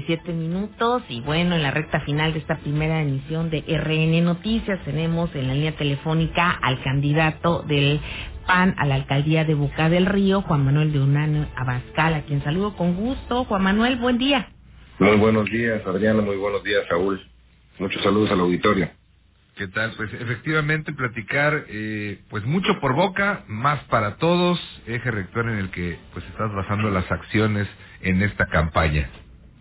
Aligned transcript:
37 0.00 0.32
minutos 0.32 1.02
y 1.08 1.20
bueno, 1.20 1.54
en 1.54 1.62
la 1.62 1.70
recta 1.70 2.00
final 2.00 2.32
de 2.32 2.38
esta 2.38 2.58
primera 2.58 3.02
emisión 3.02 3.50
de 3.50 3.60
RN 3.60 4.24
Noticias 4.24 4.82
tenemos 4.84 5.34
en 5.34 5.48
la 5.48 5.54
línea 5.54 5.76
telefónica 5.76 6.50
al 6.50 6.82
candidato 6.82 7.62
del 7.62 8.00
PAN 8.46 8.74
a 8.78 8.86
la 8.86 8.94
alcaldía 8.96 9.44
de 9.44 9.54
Boca 9.54 9.88
del 9.88 10.06
Río, 10.06 10.42
Juan 10.42 10.64
Manuel 10.64 10.92
de 10.92 11.00
Unano 11.00 11.46
Abascal, 11.56 12.14
a 12.14 12.22
quien 12.22 12.42
saludo 12.42 12.76
con 12.76 12.94
gusto. 12.94 13.44
Juan 13.44 13.62
Manuel, 13.62 13.96
buen 13.96 14.18
día. 14.18 14.48
Muy 14.98 15.16
buenos 15.16 15.50
días, 15.50 15.86
Adriana, 15.86 16.22
muy 16.22 16.36
buenos 16.36 16.62
días, 16.64 16.84
Saúl. 16.88 17.20
Muchos 17.78 18.02
saludos 18.02 18.30
al 18.30 18.40
auditorio. 18.40 18.88
¿Qué 19.56 19.68
tal? 19.68 19.92
Pues 19.96 20.12
efectivamente 20.14 20.92
platicar, 20.92 21.66
eh, 21.68 22.20
pues 22.30 22.44
mucho 22.44 22.80
por 22.80 22.94
boca, 22.94 23.44
más 23.48 23.82
para 23.84 24.16
todos, 24.16 24.58
eje 24.86 25.10
rector 25.10 25.48
en 25.48 25.58
el 25.58 25.70
que 25.70 25.98
pues 26.12 26.24
estás 26.26 26.52
basando 26.54 26.90
las 26.90 27.10
acciones 27.10 27.68
en 28.00 28.22
esta 28.22 28.46
campaña. 28.46 29.10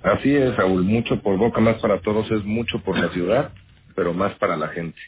Así 0.02 0.34
es, 0.36 0.56
Saúl, 0.56 0.84
mucho 0.84 1.22
por 1.22 1.38
boca, 1.38 1.60
más 1.60 1.78
para 1.82 2.00
todos 2.02 2.30
es 2.32 2.44
mucho 2.46 2.80
por 2.84 2.98
la 2.98 3.10
ciudad, 3.10 3.52
pero 3.96 4.14
más 4.14 4.34
para 4.36 4.56
la 4.56 4.70
gente. 4.70 5.00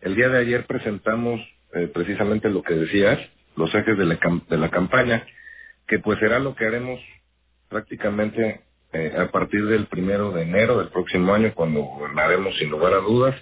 El 0.00 0.14
día 0.14 0.28
de 0.28 0.38
ayer 0.38 0.66
presentamos 0.66 1.40
eh, 1.74 1.90
precisamente 1.92 2.48
lo 2.48 2.62
que 2.62 2.74
decías, 2.74 3.18
los 3.56 3.74
ejes 3.74 3.98
de 3.98 4.06
la, 4.06 4.18
de 4.48 4.56
la 4.56 4.70
campaña, 4.70 5.26
que 5.86 5.98
pues 5.98 6.18
será 6.18 6.38
lo 6.38 6.54
que 6.54 6.66
haremos 6.66 7.00
prácticamente 7.68 8.62
eh, 8.92 9.12
a 9.18 9.30
partir 9.30 9.66
del 9.66 9.86
primero 9.86 10.32
de 10.32 10.42
enero 10.42 10.78
del 10.78 10.88
próximo 10.88 11.34
año, 11.34 11.52
cuando 11.54 11.82
gobernaremos 11.82 12.56
sin 12.56 12.70
lugar 12.70 12.94
a 12.94 12.98
dudas, 12.98 13.34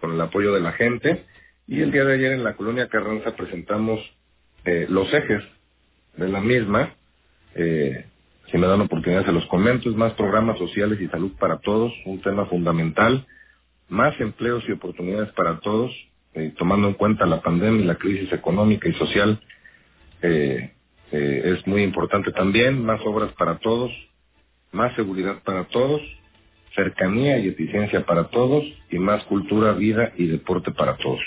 con 0.00 0.12
el 0.12 0.20
apoyo 0.20 0.52
de 0.52 0.60
la 0.60 0.72
gente. 0.72 1.24
Y 1.66 1.80
el 1.80 1.90
día 1.90 2.04
de 2.04 2.14
ayer 2.14 2.32
en 2.32 2.44
la 2.44 2.54
colonia 2.56 2.88
Carranza 2.88 3.34
presentamos 3.34 4.00
eh, 4.64 4.86
los 4.88 5.12
ejes 5.12 5.42
de 6.16 6.28
la 6.28 6.40
misma. 6.40 6.94
Eh, 7.54 8.04
si 8.50 8.58
me 8.58 8.66
dan 8.66 8.80
oportunidad 8.80 9.24
se 9.24 9.32
los 9.32 9.46
comento. 9.46 9.90
Más 9.90 10.12
programas 10.14 10.58
sociales 10.58 11.00
y 11.00 11.08
salud 11.08 11.32
para 11.38 11.58
todos, 11.58 11.92
un 12.04 12.20
tema 12.20 12.46
fundamental. 12.46 13.26
Más 13.88 14.18
empleos 14.20 14.64
y 14.68 14.72
oportunidades 14.72 15.32
para 15.32 15.60
todos, 15.60 15.92
eh, 16.34 16.52
tomando 16.58 16.88
en 16.88 16.94
cuenta 16.94 17.26
la 17.26 17.40
pandemia 17.40 17.82
y 17.82 17.86
la 17.86 17.96
crisis 17.96 18.32
económica 18.32 18.88
y 18.88 18.94
social. 18.94 19.40
Eh, 20.22 20.72
eh, 21.12 21.42
es 21.44 21.66
muy 21.66 21.82
importante 21.82 22.32
también. 22.32 22.84
Más 22.84 23.00
obras 23.04 23.32
para 23.32 23.58
todos, 23.58 23.92
más 24.72 24.94
seguridad 24.96 25.42
para 25.44 25.64
todos 25.64 26.02
cercanía 26.76 27.38
y 27.38 27.48
eficiencia 27.48 28.04
para 28.04 28.28
todos 28.28 28.62
y 28.90 28.98
más 28.98 29.24
cultura, 29.24 29.72
vida 29.72 30.12
y 30.16 30.26
deporte 30.26 30.70
para 30.70 30.96
todos. 30.98 31.22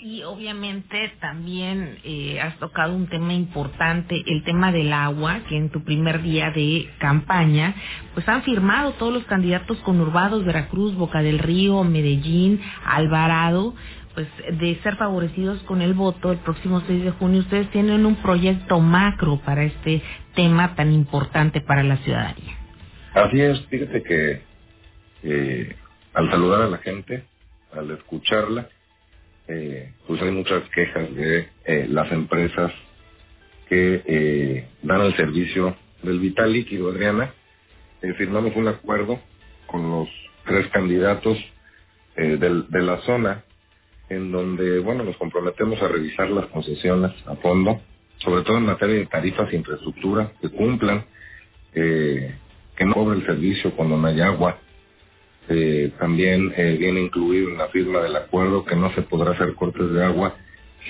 Y 0.00 0.22
obviamente 0.22 1.12
también 1.20 1.98
eh, 2.04 2.40
has 2.40 2.56
tocado 2.58 2.94
un 2.94 3.08
tema 3.08 3.32
importante, 3.34 4.22
el 4.26 4.44
tema 4.44 4.70
del 4.70 4.92
agua, 4.92 5.40
que 5.48 5.56
en 5.56 5.70
tu 5.70 5.82
primer 5.82 6.22
día 6.22 6.52
de 6.52 6.88
campaña, 6.98 7.74
pues 8.14 8.28
han 8.28 8.44
firmado 8.44 8.92
todos 8.92 9.12
los 9.12 9.24
candidatos 9.24 9.76
conurbados, 9.78 10.44
Veracruz, 10.44 10.94
Boca 10.94 11.20
del 11.20 11.40
Río, 11.40 11.82
Medellín, 11.82 12.60
Alvarado, 12.84 13.74
pues 14.14 14.28
de 14.60 14.76
ser 14.84 14.94
favorecidos 14.94 15.60
con 15.64 15.82
el 15.82 15.94
voto 15.94 16.30
el 16.30 16.38
próximo 16.38 16.80
6 16.86 17.02
de 17.02 17.10
junio. 17.10 17.40
Ustedes 17.40 17.68
tienen 17.72 18.06
un 18.06 18.14
proyecto 18.22 18.78
macro 18.78 19.40
para 19.44 19.64
este 19.64 20.00
tema 20.36 20.76
tan 20.76 20.92
importante 20.92 21.60
para 21.60 21.82
la 21.82 21.96
ciudadanía. 21.98 22.56
Así 23.14 23.40
es, 23.40 23.66
fíjate 23.66 24.02
que 24.04 24.42
eh, 25.24 25.76
al 26.14 26.30
saludar 26.30 26.62
a 26.62 26.68
la 26.68 26.78
gente, 26.78 27.24
al 27.72 27.90
escucharla, 27.90 28.68
eh, 29.48 29.92
pues 30.06 30.20
hay 30.20 30.30
muchas 30.30 30.62
quejas 30.74 31.14
de 31.14 31.48
eh, 31.64 31.86
las 31.88 32.12
empresas 32.12 32.70
que 33.68 34.02
eh, 34.04 34.68
dan 34.82 35.00
el 35.00 35.16
servicio 35.16 35.74
del 36.02 36.20
vital 36.20 36.52
líquido, 36.52 36.90
Adriana. 36.90 37.34
Firmamos 38.16 38.54
un 38.56 38.68
acuerdo 38.68 39.18
con 39.66 39.90
los 39.90 40.08
tres 40.46 40.68
candidatos 40.68 41.36
del, 42.14 42.68
de 42.68 42.82
la 42.82 42.98
zona 42.98 43.44
en 44.08 44.30
donde, 44.30 44.78
bueno, 44.78 45.02
nos 45.02 45.16
comprometemos 45.16 45.82
a 45.82 45.88
revisar 45.88 46.30
las 46.30 46.46
concesiones 46.46 47.10
a 47.26 47.34
fondo, 47.36 47.80
sobre 48.18 48.44
todo 48.44 48.58
en 48.58 48.66
materia 48.66 48.96
de 48.96 49.06
tarifas 49.06 49.52
e 49.52 49.56
infraestructura, 49.56 50.32
que 50.40 50.48
cumplan, 50.50 51.04
que 51.74 52.84
no 52.84 52.94
cobre 52.94 53.18
el 53.18 53.26
servicio 53.26 53.74
cuando 53.74 53.96
no 53.96 54.06
hay 54.06 54.20
agua. 54.20 54.60
Eh, 55.50 55.92
también 55.98 56.52
eh, 56.56 56.76
viene 56.78 57.00
incluido 57.00 57.48
en 57.48 57.56
la 57.56 57.68
firma 57.68 58.00
del 58.00 58.16
acuerdo 58.16 58.66
que 58.66 58.76
no 58.76 58.92
se 58.92 59.00
podrá 59.00 59.32
hacer 59.32 59.54
cortes 59.54 59.90
de 59.92 60.04
agua 60.04 60.36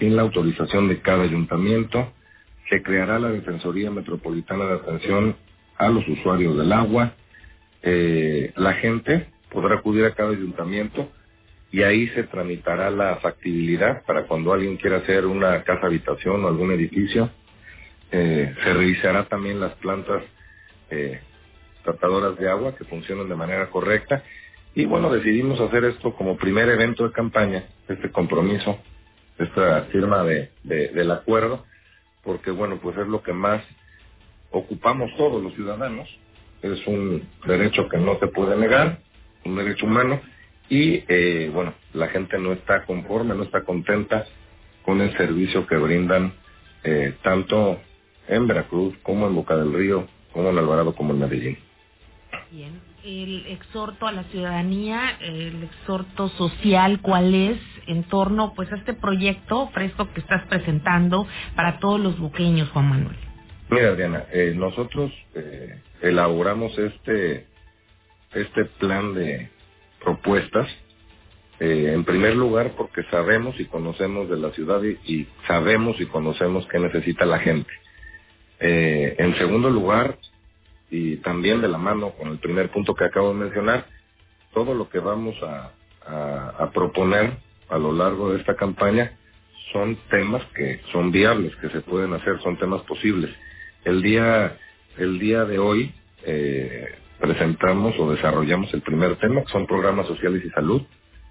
sin 0.00 0.16
la 0.16 0.22
autorización 0.22 0.88
de 0.88 1.00
cada 1.00 1.22
ayuntamiento. 1.22 2.12
Se 2.68 2.82
creará 2.82 3.20
la 3.20 3.30
Defensoría 3.30 3.90
Metropolitana 3.90 4.66
de 4.66 4.74
Atención 4.74 5.36
a 5.76 5.88
los 5.88 6.06
usuarios 6.08 6.58
del 6.58 6.72
agua. 6.72 7.14
Eh, 7.82 8.52
la 8.56 8.74
gente 8.74 9.28
podrá 9.50 9.76
acudir 9.76 10.04
a 10.04 10.14
cada 10.14 10.30
ayuntamiento 10.30 11.08
y 11.70 11.82
ahí 11.82 12.08
se 12.08 12.24
tramitará 12.24 12.90
la 12.90 13.16
factibilidad 13.16 14.04
para 14.06 14.26
cuando 14.26 14.52
alguien 14.52 14.76
quiera 14.76 14.98
hacer 14.98 15.24
una 15.24 15.62
casa 15.62 15.86
habitación 15.86 16.44
o 16.44 16.48
algún 16.48 16.72
edificio. 16.72 17.30
Se 18.10 18.72
revisará 18.72 19.24
también 19.28 19.60
las 19.60 19.74
plantas 19.74 20.22
tratadoras 21.84 22.38
de 22.38 22.48
agua 22.48 22.74
que 22.74 22.84
funcionan 22.84 23.28
de 23.28 23.34
manera 23.34 23.68
correcta. 23.70 24.22
Y 24.74 24.84
bueno, 24.84 25.10
decidimos 25.10 25.60
hacer 25.60 25.84
esto 25.84 26.14
como 26.14 26.36
primer 26.36 26.68
evento 26.68 27.04
de 27.06 27.12
campaña, 27.12 27.64
este 27.88 28.10
compromiso, 28.10 28.78
esta 29.38 29.82
firma 29.92 30.22
de, 30.24 30.50
de, 30.62 30.88
del 30.88 31.10
acuerdo, 31.10 31.64
porque 32.22 32.50
bueno, 32.50 32.78
pues 32.82 32.96
es 32.98 33.06
lo 33.06 33.22
que 33.22 33.32
más 33.32 33.62
ocupamos 34.50 35.10
todos 35.16 35.42
los 35.42 35.54
ciudadanos. 35.54 36.08
Es 36.62 36.86
un 36.86 37.28
derecho 37.46 37.88
que 37.88 37.98
no 37.98 38.18
se 38.18 38.28
puede 38.28 38.56
negar, 38.56 39.00
un 39.44 39.56
derecho 39.56 39.86
humano, 39.86 40.20
y 40.68 41.04
eh, 41.08 41.50
bueno, 41.52 41.74
la 41.94 42.08
gente 42.08 42.38
no 42.38 42.52
está 42.52 42.84
conforme, 42.84 43.34
no 43.34 43.44
está 43.44 43.64
contenta 43.64 44.26
con 44.84 45.00
el 45.00 45.16
servicio 45.16 45.66
que 45.66 45.76
brindan 45.76 46.34
eh, 46.84 47.14
tanto 47.22 47.80
en 48.26 48.46
Veracruz 48.46 48.94
como 49.02 49.26
en 49.26 49.34
Boca 49.34 49.56
del 49.56 49.72
Río, 49.72 50.06
como 50.32 50.50
en 50.50 50.58
Alvarado, 50.58 50.94
como 50.94 51.12
en 51.12 51.20
Medellín. 51.20 51.58
El 53.04 53.46
exhorto 53.46 54.06
a 54.06 54.12
la 54.12 54.24
ciudadanía, 54.24 55.16
el 55.20 55.62
exhorto 55.64 56.28
social, 56.30 57.00
¿cuál 57.00 57.34
es 57.34 57.58
en 57.86 58.04
torno 58.04 58.54
pues 58.54 58.70
a 58.72 58.76
este 58.76 58.94
proyecto 58.94 59.68
fresco 59.68 60.12
que 60.12 60.20
estás 60.20 60.46
presentando 60.48 61.26
para 61.54 61.78
todos 61.78 62.00
los 62.00 62.18
buqueños, 62.18 62.68
Juan 62.70 62.88
Manuel? 62.88 63.16
Mira, 63.70 63.94
Diana, 63.94 64.24
eh, 64.32 64.52
nosotros 64.56 65.12
eh, 65.34 65.80
elaboramos 66.02 66.76
este 66.78 67.46
este 68.32 68.66
plan 68.66 69.14
de 69.14 69.50
propuestas 70.00 70.68
eh, 71.60 71.92
en 71.92 72.04
primer 72.04 72.36
lugar 72.36 72.74
porque 72.76 73.02
sabemos 73.10 73.58
y 73.58 73.64
conocemos 73.64 74.28
de 74.28 74.36
la 74.36 74.52
ciudad 74.52 74.80
y, 74.82 74.98
y 75.12 75.28
sabemos 75.46 76.00
y 76.00 76.06
conocemos 76.06 76.66
qué 76.68 76.78
necesita 76.78 77.24
la 77.26 77.38
gente. 77.40 77.70
Eh, 78.60 79.16
en 79.18 79.36
segundo 79.36 79.68
lugar, 79.70 80.18
y 80.90 81.16
también 81.18 81.60
de 81.60 81.68
la 81.68 81.78
mano 81.78 82.12
con 82.12 82.28
el 82.28 82.38
primer 82.38 82.70
punto 82.70 82.94
que 82.94 83.04
acabo 83.04 83.28
de 83.28 83.40
mencionar, 83.40 83.86
todo 84.52 84.74
lo 84.74 84.88
que 84.88 84.98
vamos 84.98 85.36
a, 85.42 85.72
proponer 86.72 87.36
a 87.68 87.76
lo 87.76 87.92
largo 87.92 88.32
de 88.32 88.38
esta 88.38 88.56
campaña 88.56 89.18
son 89.72 89.98
temas 90.08 90.42
que 90.54 90.80
son 90.90 91.12
viables, 91.12 91.54
que 91.56 91.68
se 91.68 91.82
pueden 91.82 92.14
hacer, 92.14 92.40
son 92.40 92.56
temas 92.56 92.80
posibles. 92.82 93.30
El 93.84 94.00
día, 94.00 94.56
el 94.96 95.18
día 95.18 95.44
de 95.44 95.58
hoy 95.58 95.92
eh, 96.24 96.86
presentamos 97.20 97.94
o 97.98 98.10
desarrollamos 98.10 98.72
el 98.72 98.80
primer 98.80 99.16
tema, 99.16 99.42
que 99.42 99.52
son 99.52 99.66
programas 99.66 100.06
sociales 100.06 100.42
y 100.44 100.50
salud. 100.50 100.82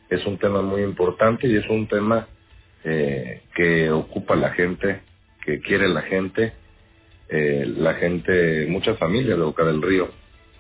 Es 0.10 0.24
un 0.28 0.38
tema 0.38 0.62
muy 0.62 0.84
importante 0.84 1.48
y 1.48 1.56
es 1.56 1.68
un 1.70 1.88
tema 1.88 2.28
eh, 2.84 3.42
que 3.56 3.90
ocupa 3.90 4.36
la 4.36 4.52
gente, 4.52 5.02
que 5.44 5.60
quiere 5.60 5.88
la 5.88 6.04
gente, 6.04 6.54
eh, 7.30 7.66
la 7.78 7.96
gente, 7.96 8.68
muchas 8.68 8.98
familias 8.98 9.38
de 9.38 9.44
Boca 9.44 9.64
del 9.64 9.82
Río 9.82 10.10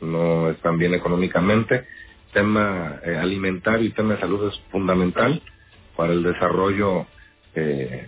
no 0.01 0.49
están 0.49 0.77
bien 0.77 0.93
económicamente. 0.93 1.85
Tema 2.33 2.99
eh, 3.05 3.15
alimentario 3.15 3.85
y 3.85 3.91
tema 3.91 4.15
de 4.15 4.19
salud 4.19 4.47
es 4.47 4.59
fundamental 4.71 5.41
para 5.95 6.13
el 6.13 6.23
desarrollo 6.23 7.07
eh, 7.55 8.07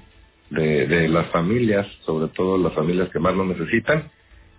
de, 0.50 0.88
de 0.88 1.08
las 1.08 1.28
familias, 1.28 1.88
sobre 2.02 2.28
todo 2.30 2.58
las 2.58 2.74
familias 2.74 3.10
que 3.10 3.20
más 3.20 3.36
lo 3.36 3.46
necesitan. 3.46 4.12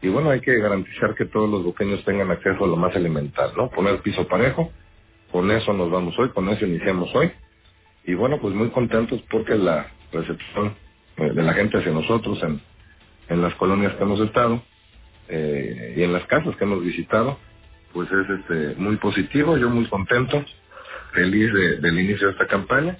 Y 0.03 0.09
bueno, 0.09 0.31
hay 0.31 0.41
que 0.41 0.59
garantizar 0.59 1.15
que 1.15 1.27
todos 1.27 1.49
los 1.51 1.63
buqueños 1.63 2.03
tengan 2.05 2.31
acceso 2.31 2.65
a 2.65 2.69
lo 2.69 2.77
más 2.77 2.97
elemental, 2.97 3.53
¿no? 3.57 3.69
Poner 3.69 4.01
piso 4.01 4.27
parejo, 4.27 4.73
con 5.31 5.51
eso 5.51 5.73
nos 5.75 5.91
vamos 5.91 6.19
hoy, 6.19 6.31
con 6.31 6.49
eso 6.49 6.65
iniciamos 6.65 7.15
hoy. 7.15 7.31
Y 8.05 8.15
bueno, 8.15 8.41
pues 8.41 8.55
muy 8.55 8.71
contentos 8.71 9.23
porque 9.31 9.55
la 9.57 9.93
recepción 10.11 10.75
eh, 11.19 11.33
de 11.33 11.43
la 11.43 11.53
gente 11.53 11.79
hacia 11.79 11.93
nosotros 11.93 12.43
en, 12.43 12.63
en 13.31 13.41
las 13.41 13.55
colonias 13.55 13.95
que 13.95 14.03
hemos 14.03 14.21
estado 14.21 14.63
eh, 15.29 15.95
y 15.97 16.03
en 16.03 16.13
las 16.13 16.27
casas 16.27 16.55
que 16.57 16.65
hemos 16.65 16.83
visitado, 16.83 17.39
pues 17.95 18.11
es 18.13 18.29
este 18.29 18.75
muy 18.77 18.97
positivo, 18.97 19.57
yo 19.57 19.71
muy 19.71 19.87
contento, 19.87 20.45
feliz 21.13 21.53
de, 21.53 21.77
del 21.79 21.99
inicio 21.99 22.27
de 22.27 22.33
esta 22.35 22.47
campaña 22.47 22.99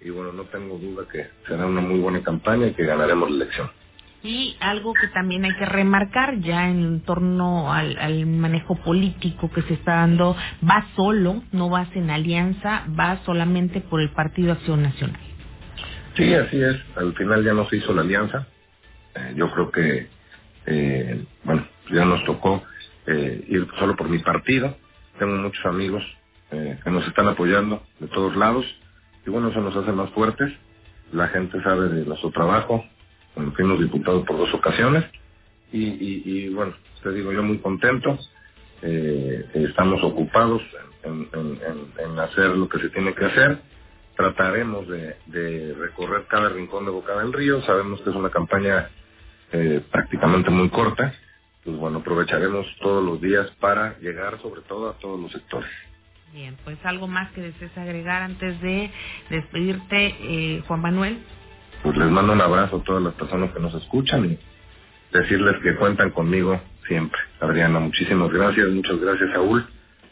y 0.00 0.10
bueno, 0.10 0.32
no 0.32 0.44
tengo 0.44 0.78
duda 0.78 1.04
que 1.10 1.26
será 1.46 1.66
una 1.66 1.80
muy 1.80 1.98
buena 1.98 2.22
campaña 2.22 2.68
y 2.68 2.74
que 2.74 2.84
ganaremos 2.84 3.30
la 3.30 3.36
elección. 3.36 3.70
Y 4.22 4.56
algo 4.60 4.94
que 4.94 5.08
también 5.08 5.44
hay 5.44 5.54
que 5.56 5.66
remarcar 5.66 6.40
ya 6.40 6.70
en 6.70 7.00
torno 7.02 7.72
al, 7.72 7.98
al 7.98 8.24
manejo 8.26 8.76
político 8.76 9.50
que 9.50 9.60
se 9.62 9.74
está 9.74 9.96
dando, 9.96 10.34
va 10.66 10.86
solo, 10.96 11.42
no 11.52 11.68
vas 11.68 11.88
en 11.94 12.10
alianza, 12.10 12.86
va 12.98 13.18
solamente 13.26 13.82
por 13.82 14.00
el 14.00 14.10
Partido 14.10 14.52
Acción 14.52 14.82
Nacional. 14.82 15.20
Sí, 16.16 16.32
así 16.32 16.62
es. 16.62 16.76
Al 16.96 17.12
final 17.14 17.44
ya 17.44 17.52
no 17.52 17.68
se 17.68 17.76
hizo 17.76 17.92
la 17.92 18.00
alianza. 18.02 18.46
Eh, 19.14 19.34
yo 19.36 19.50
creo 19.50 19.70
que, 19.70 20.08
eh, 20.66 21.24
bueno, 21.44 21.66
ya 21.90 22.04
nos 22.04 22.24
tocó 22.24 22.62
eh, 23.06 23.44
ir 23.48 23.68
solo 23.78 23.96
por 23.96 24.08
mi 24.08 24.18
partido. 24.18 24.76
Tengo 25.18 25.36
muchos 25.36 25.64
amigos 25.66 26.02
que 26.50 26.90
nos 26.90 27.04
están 27.08 27.26
apoyando 27.26 27.82
de 27.98 28.06
todos 28.06 28.36
lados. 28.36 28.64
Y 29.26 29.30
bueno, 29.30 29.48
eso 29.48 29.60
nos 29.60 29.74
hace 29.74 29.90
más 29.90 30.08
fuertes. 30.10 30.52
La 31.12 31.26
gente 31.28 31.60
sabe 31.64 31.88
de 31.88 32.04
nuestro 32.04 32.30
trabajo. 32.30 32.84
Bueno, 33.34 33.52
fuimos 33.56 33.80
diputados 33.80 34.24
por 34.24 34.38
dos 34.38 34.54
ocasiones. 34.54 35.04
Y, 35.72 36.48
bueno, 36.50 36.74
te 37.02 37.10
digo, 37.10 37.32
yo 37.32 37.42
muy 37.42 37.58
contento. 37.58 38.16
Estamos 38.82 40.00
ocupados 40.04 40.62
en, 41.02 42.18
hacer 42.20 42.50
lo 42.56 42.68
que 42.68 42.78
se 42.78 42.90
tiene 42.90 43.12
que 43.14 43.24
hacer. 43.24 43.58
Trataremos 44.16 44.86
de, 44.86 45.16
de 45.26 45.74
recorrer 45.74 46.26
cada 46.28 46.50
rincón 46.50 46.84
de 46.84 46.92
Boca 46.92 47.18
del 47.18 47.32
Río. 47.32 47.62
Sabemos 47.62 48.00
que 48.02 48.10
es 48.10 48.16
una 48.16 48.30
campaña 48.30 48.90
eh, 49.54 49.80
prácticamente 49.90 50.50
muy 50.50 50.68
corta. 50.68 51.14
Pues 51.62 51.76
bueno, 51.76 51.98
aprovecharemos 51.98 52.66
todos 52.80 53.04
los 53.04 53.20
días 53.20 53.48
para 53.60 53.96
llegar 54.00 54.40
sobre 54.42 54.62
todo 54.62 54.90
a 54.90 54.98
todos 54.98 55.18
los 55.18 55.30
sectores. 55.30 55.70
Bien, 56.32 56.56
pues 56.64 56.76
algo 56.84 57.06
más 57.06 57.30
que 57.30 57.40
desees 57.40 57.70
agregar 57.78 58.22
antes 58.22 58.60
de 58.60 58.90
despedirte, 59.30 60.16
eh, 60.20 60.62
Juan 60.66 60.80
Manuel. 60.80 61.18
Pues 61.84 61.96
les 61.96 62.10
mando 62.10 62.32
un 62.32 62.40
abrazo 62.40 62.78
a 62.78 62.82
todas 62.82 63.02
las 63.02 63.14
personas 63.14 63.52
que 63.52 63.60
nos 63.60 63.72
escuchan 63.74 64.24
y 64.24 64.38
decirles 65.16 65.54
que 65.62 65.76
cuentan 65.76 66.10
conmigo 66.10 66.60
siempre. 66.88 67.20
Adriana, 67.40 67.78
muchísimas 67.78 68.32
gracias, 68.32 68.68
muchas 68.70 68.98
gracias, 68.98 69.30
Saúl. 69.30 69.64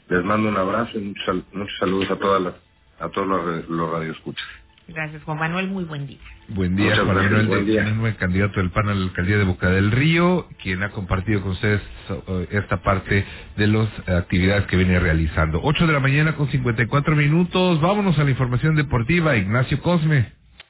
Les 0.08 0.24
mando 0.24 0.48
un 0.48 0.56
abrazo 0.56 0.96
y 0.98 1.02
muchos, 1.02 1.42
muchos 1.52 1.78
saludos 1.80 2.10
a 2.12 2.16
todas 2.16 2.42
las, 2.42 2.54
a 3.00 3.08
todos 3.08 3.26
los, 3.26 3.68
los 3.68 3.90
radioescuchas. 3.90 4.46
Gracias, 4.88 5.23
Juan 5.23 5.38
Manuel, 5.38 5.69
muy 5.69 5.84
buen 5.84 6.06
día. 6.06 6.19
Buen 6.49 6.76
día, 6.76 6.90
Muchas 6.90 7.05
Juan 7.05 7.17
gracias, 7.17 7.32
Manuel 7.32 7.46
buen 7.46 7.67
día. 7.67 8.17
Candidato 8.19 8.61
del 8.61 8.70
PAN 8.70 8.88
a 8.88 8.94
la 8.94 9.05
alcaldía 9.05 9.38
de 9.38 9.44
Boca 9.44 9.70
del 9.70 9.90
Río, 9.90 10.49
quien 10.62 10.82
ha 10.82 10.90
compartido 10.90 11.40
con 11.40 11.52
ustedes 11.52 11.81
eh, 12.11 12.49
esta 12.50 12.82
parte 12.82 13.25
de 13.56 13.67
las 13.69 13.88
actividades 14.08 14.67
que 14.67 14.76
viene 14.76 14.99
realizando. 14.99 15.61
8 15.62 15.87
de 15.87 15.93
la 15.93 16.00
mañana 16.00 16.34
con 16.34 16.49
54 16.49 17.17
minutos. 17.17 17.81
Vámonos 17.81 18.19
a 18.19 18.25
la 18.25 18.31
información 18.31 18.75
deportiva. 18.75 19.37
Ignacio 19.37 19.81
Cosme. 19.81 20.41